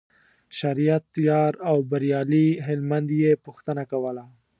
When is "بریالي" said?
1.91-2.47